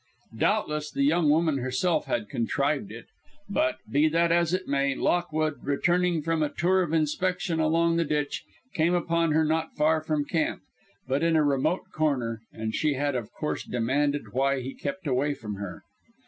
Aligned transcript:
Doubtless 0.39 0.89
the 0.89 1.03
young 1.03 1.29
woman 1.29 1.59
herself 1.59 2.05
had 2.07 2.27
contrived 2.27 2.91
it; 2.91 3.05
but, 3.47 3.75
be 3.87 4.07
that 4.07 4.31
as 4.31 4.51
it 4.51 4.67
may, 4.67 4.95
Lockwood, 4.95 5.57
returning 5.63 6.23
from 6.23 6.41
a 6.41 6.49
tour 6.49 6.81
of 6.81 6.91
inspection 6.91 7.59
along 7.59 7.97
the 7.97 8.03
ditch, 8.03 8.43
came 8.73 8.95
upon 8.95 9.33
her 9.33 9.45
not 9.45 9.75
far 9.75 10.01
from 10.01 10.25
camp, 10.25 10.63
but 11.07 11.21
in 11.21 11.35
a 11.35 11.43
remote 11.43 11.91
corner, 11.91 12.41
and 12.51 12.73
she 12.73 12.95
had 12.95 13.13
of 13.13 13.31
course 13.31 13.63
demanded 13.63 14.33
why 14.33 14.59
he 14.61 14.73
kept 14.73 15.05
away 15.05 15.35
from 15.35 15.57
her. 15.57 15.83